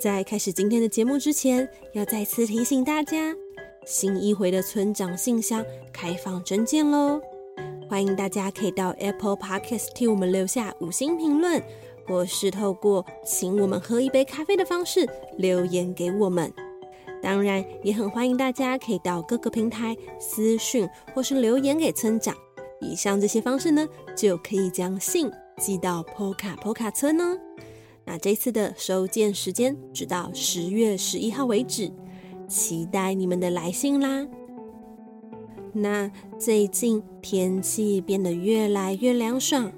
[0.00, 3.36] 在开始今天的节目之前，要再次提醒大家，
[3.84, 7.20] 新一回的村长信箱开放征件喽！
[7.86, 11.62] 欢迎大家可以到 Apple Podcast 替我们留下五星评论，
[12.06, 15.06] 或是透过请我们喝一杯咖啡的方式
[15.36, 16.50] 留言给我们。
[17.22, 22.34] 当然，也很欢迎大家可以到各个平台私讯或是留言给村长。
[22.80, 27.38] 以上这些方式呢，就可以将信寄到 Poka Poka 村哦。
[28.10, 31.92] 那这次的收件时间直到十月十一号为止，
[32.48, 34.26] 期待你们的来信啦。
[35.72, 39.70] 那最近天气变得越来越凉爽，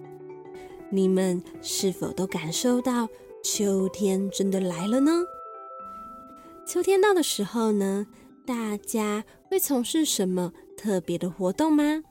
[0.88, 3.06] 你们是否都感受到
[3.44, 5.12] 秋天真的来了呢？
[6.66, 8.06] 秋天到的时候呢，
[8.46, 12.02] 大家会从事什么特别的活动吗？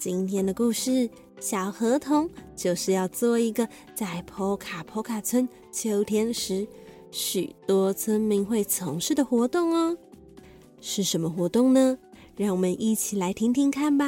[0.00, 6.66] 今天的故事，小河童就是要做一个在坡卡坡卡村秋天时
[7.10, 9.98] 许多村民会从事的活动哦。
[10.80, 11.98] 是什么活动呢？
[12.34, 14.06] 让我们一起来听听看吧。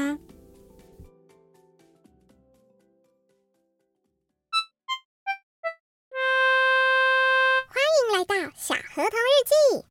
[7.69, 9.85] 欢迎来到小河童日记。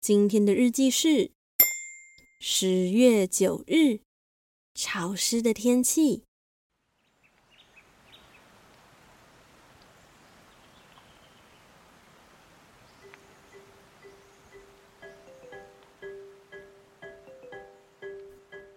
[0.00, 1.32] 今天的日记是
[2.38, 4.05] 十月九日。
[4.78, 6.22] 潮湿的天气，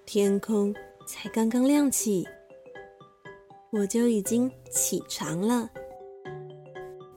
[0.05, 0.73] 天空
[1.05, 2.25] 才刚刚亮起，
[3.71, 5.69] 我就已经起床了，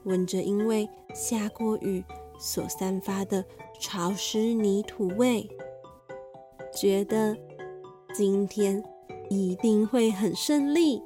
[0.03, 2.03] 闻着因为下过雨
[2.37, 3.45] 所散发的
[3.79, 5.49] 潮湿泥土味，
[6.75, 7.33] 觉得。
[8.13, 8.81] 今天
[9.27, 11.01] 一定会很顺利。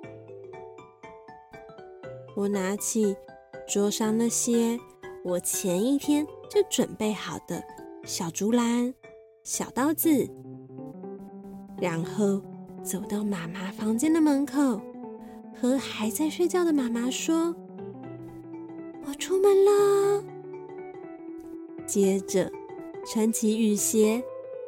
[2.35, 3.15] 我拿起
[3.65, 4.77] 桌上那些
[5.23, 7.63] 我前一天就准备好的
[8.03, 8.93] 小竹篮、
[9.41, 10.29] 小刀子，
[11.79, 12.41] 然后
[12.83, 14.81] 走到妈妈房间的门口，
[15.61, 17.55] 和还在睡觉的妈妈说
[19.07, 20.23] ：“我出门了。”
[21.87, 22.51] 接着
[23.05, 24.21] 穿起雨鞋，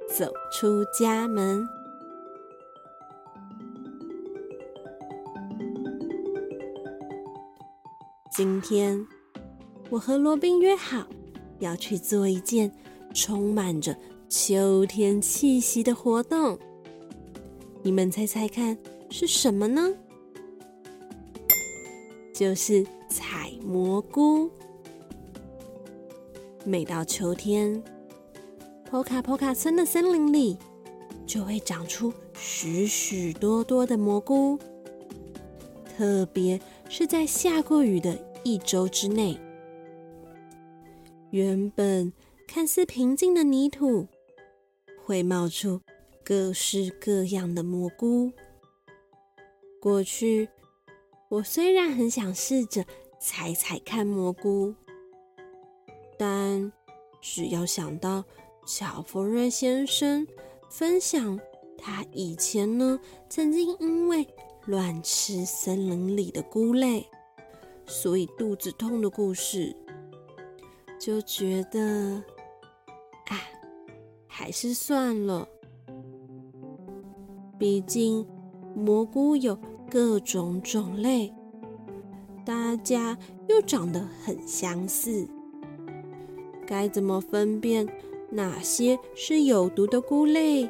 [0.08, 1.68] 走出家门。
[8.40, 9.06] 今天，
[9.90, 11.06] 我和罗宾约好
[11.60, 12.72] 要去做一件
[13.14, 13.94] 充满着
[14.30, 16.58] 秋天气息的活动。
[17.84, 18.78] 你们猜猜看
[19.10, 19.94] 是什么呢？
[22.34, 24.50] 就是采蘑菇。
[26.64, 27.84] 每到秋天，
[28.90, 30.58] 波卡波卡村的森林里
[31.28, 34.58] 就会长出许许多多的蘑菇，
[35.98, 36.58] 特别
[36.88, 38.29] 是在下过雨的。
[38.44, 39.40] 一周之内，
[41.32, 42.12] 原本
[42.48, 44.08] 看似平静的泥土
[45.06, 45.82] 会冒出
[46.24, 48.32] 各式各样的蘑菇。
[49.82, 50.50] 过去，
[51.30, 52.86] 我虽然很想试着
[53.20, 54.74] 采采看蘑菇，
[56.18, 56.72] 但
[57.22, 58.24] 只要想到
[58.66, 60.28] 小佛瑞先生
[60.70, 61.40] 分享
[61.78, 63.00] 他以前呢
[63.30, 64.28] 曾经因为
[64.66, 67.06] 乱吃森林里的菇类。
[67.90, 69.76] 所以肚子痛的故事，
[71.00, 72.22] 就觉得，
[73.26, 73.42] 啊，
[74.28, 75.48] 还是算了。
[77.58, 78.26] 毕竟
[78.76, 79.58] 蘑菇有
[79.90, 81.34] 各种种类，
[82.46, 85.28] 大家又长得很相似，
[86.68, 87.88] 该怎么分辨
[88.30, 90.70] 哪些是有毒的菇类，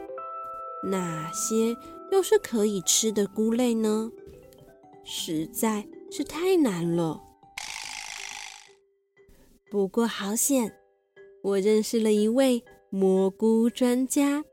[0.86, 1.75] 哪些
[2.13, 4.10] 又是可以吃的菇类呢？
[5.04, 5.86] 实在。
[6.12, 7.22] 是太难了，
[9.70, 10.76] 不过好险，
[11.44, 14.44] 我认识了一位蘑菇专家，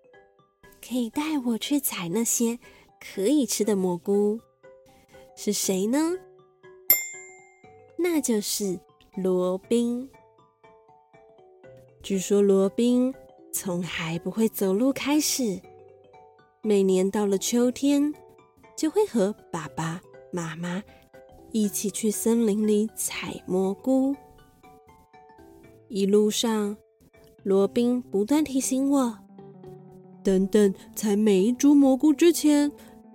[0.87, 2.58] 可以带我去采那些
[3.00, 4.38] 可以吃的蘑菇。
[5.35, 6.12] 是谁呢？
[7.99, 8.79] 那就是
[9.17, 10.09] 罗宾。
[12.02, 13.12] 据说罗宾
[13.52, 15.61] 从还不会走路开始，
[16.62, 18.14] 每年到了秋天，
[18.76, 20.00] 就会和爸爸
[20.31, 20.82] 妈妈。
[21.52, 24.14] 一起去森林里采蘑菇。
[25.88, 26.76] 一路上，
[27.44, 29.19] 罗宾不断提醒我
[30.22, 32.70] ：“等等，采每一株蘑菇之前，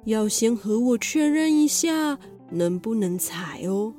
[0.06, 2.18] 要先和我确认一下
[2.50, 3.94] 能不能采哦。”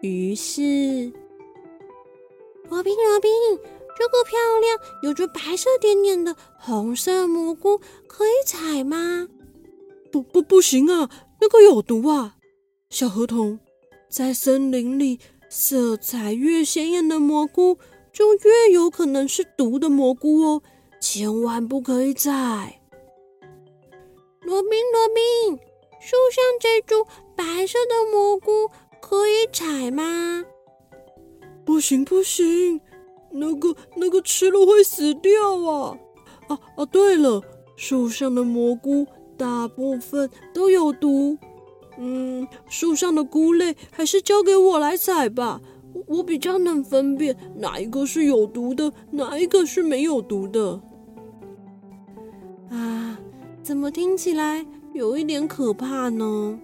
[0.00, 1.12] 于是，
[2.68, 3.30] 罗宾，罗宾，
[3.96, 7.78] 这个漂亮、有着白色点点的红色蘑菇
[8.08, 9.28] 可以采吗？
[10.10, 11.08] 不不，不行啊，
[11.40, 12.36] 那个有毒啊！
[12.92, 13.58] 小河童，
[14.10, 15.18] 在森林里，
[15.48, 17.78] 色彩越鲜艳的蘑菇
[18.12, 20.62] 就越有可能是毒的蘑菇哦，
[21.00, 22.82] 千万不可以采。
[24.42, 25.58] 罗宾，罗宾，
[26.02, 28.68] 树上这株白色的蘑菇。
[29.00, 30.44] 可以采吗？
[31.64, 32.78] 不行不行，
[33.30, 35.98] 那个那个吃了会死掉啊！
[36.48, 36.84] 啊啊！
[36.84, 37.42] 对了，
[37.74, 39.06] 树上的蘑菇
[39.38, 41.38] 大部分都有毒。
[41.98, 45.60] 嗯，树上的菇类还是交给我来采吧，
[46.06, 50.80] 我比较能分辨哪一个是有毒的，哪一个是没有毒的。
[52.70, 53.18] 啊，
[53.62, 56.58] 怎么听起来有一点可怕呢？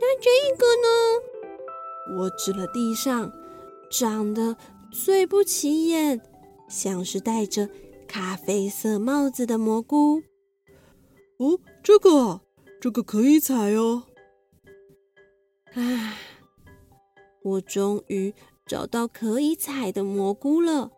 [0.00, 2.18] 那这个呢？
[2.20, 3.30] 我指了地上，
[3.90, 4.56] 长得
[4.90, 6.20] 最不起眼，
[6.68, 7.68] 像是戴着
[8.06, 10.22] 咖啡色帽子的蘑菇。
[11.38, 12.40] 哦，这个，
[12.80, 14.04] 这个可以采哦。
[15.72, 16.16] 唉，
[17.42, 18.32] 我终于
[18.66, 20.92] 找到可以采的蘑菇了。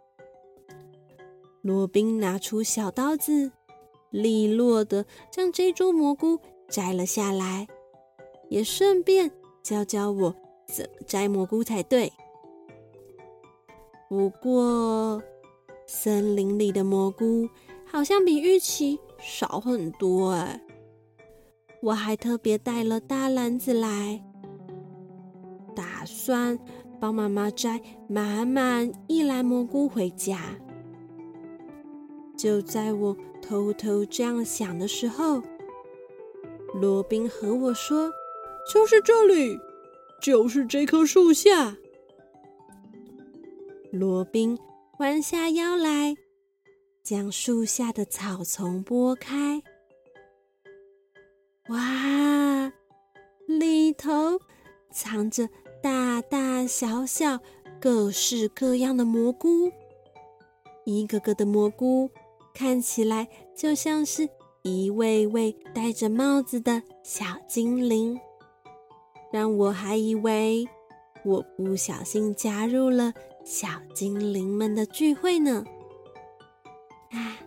[1.62, 3.53] 罗宾拿出小刀子，
[4.11, 6.38] 利落的将这株蘑菇
[6.69, 7.67] 摘了下来。
[8.49, 9.31] 也顺便
[9.62, 10.35] 教教我
[10.67, 12.12] 怎么摘蘑菇才对。
[14.09, 15.23] 不过，
[15.87, 17.49] 森林里的蘑菇
[17.87, 20.61] 好像比预期少很多哎。
[21.82, 24.23] 我还特别带了大篮子来，
[25.75, 26.59] 打算
[27.00, 30.41] 帮妈妈摘满满一篮蘑菇回家。
[32.37, 35.43] 就在我偷偷这样想的时候，
[36.75, 38.11] 罗宾和我说。
[38.71, 39.59] 就是这里，
[40.21, 41.77] 就是这棵树下。
[43.91, 44.56] 罗宾
[44.99, 46.15] 弯下腰来，
[47.03, 49.61] 将树下的草丛拨开。
[51.70, 52.72] 哇，
[53.46, 54.40] 里头
[54.90, 55.49] 藏着
[55.81, 57.38] 大大小小、
[57.81, 59.70] 各式各样的蘑菇，
[60.84, 62.11] 一个个的蘑菇
[62.52, 64.28] 看起来就像是
[64.62, 68.19] 一位位戴着帽子的小精灵。
[69.32, 70.67] 让我还以为
[71.25, 73.14] 我不小心加入了
[73.44, 75.64] 小精灵们的聚会呢！
[77.12, 77.38] 啊，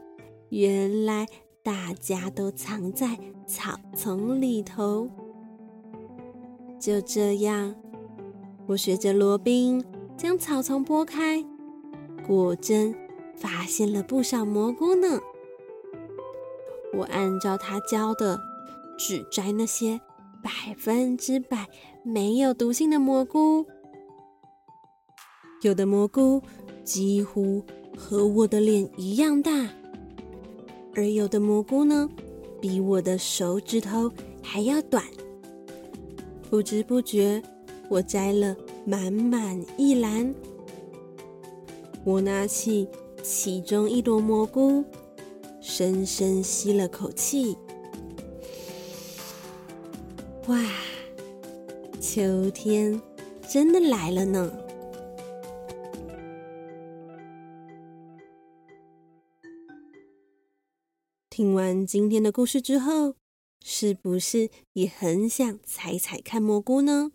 [0.47, 1.27] 原来
[1.63, 3.18] 大家都藏在
[3.48, 5.10] 草丛里头。
[6.80, 7.74] 就这样，
[8.68, 9.83] 我学着罗宾
[10.18, 11.44] 将草丛拨开，
[12.27, 12.94] 果真
[13.36, 15.19] 发现了不少蘑菇呢。
[16.94, 18.40] 我按照他教的，
[18.97, 19.99] 只摘那些。
[20.44, 21.69] 百分之百
[22.04, 23.66] 没有毒性的蘑菇，
[25.61, 26.42] 有的蘑菇
[26.83, 27.64] 几乎
[27.97, 29.69] 和我的脸一样大，
[30.95, 32.09] 而有的蘑菇呢，
[32.62, 35.04] 比我的手指头还要短。
[36.50, 37.42] 不知不觉，
[37.90, 40.33] 我摘了满满一篮。
[42.04, 42.88] 我拿起
[43.23, 44.83] 其中一朵蘑菇，
[45.62, 47.57] 深深吸了口气。
[50.47, 50.62] 哇，
[52.00, 53.02] 秋天
[53.50, 54.52] 真的来了呢！
[61.35, 63.16] 听完今天的故事之后，
[63.66, 67.11] 是不是也很想采采看蘑菇呢？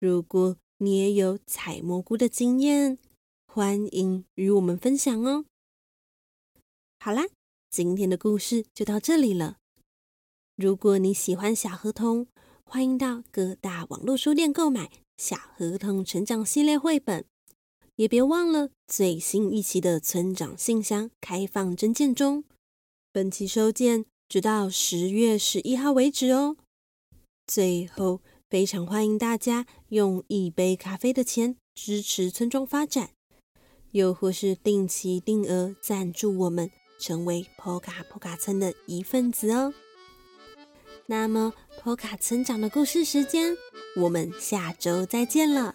[0.00, 2.98] 如果你也有采蘑菇的经验，
[3.46, 5.44] 欢迎与我们分享哦。
[6.98, 7.26] 好啦，
[7.70, 9.58] 今天的故事就到这里了。
[10.56, 12.26] 如果你喜欢小河童，
[12.64, 17.24] 欢迎到各大网络书店购买《小河童成长系列》绘本，
[17.94, 22.42] 也别忘了最新一期的村长信箱开放征件中，
[23.12, 26.56] 本期收件直到十月十一号为止哦。
[27.44, 33.10] 最后，非常欢迎大家用一杯咖啡的钱支持村庄发展，
[33.90, 39.74] 又或是定期定额赞助我们，成为破卡破卡村的一份子哦。
[41.06, 41.52] 那么，
[41.82, 43.56] 波卡村长的故事时间，
[43.96, 45.74] 我们下周再见了。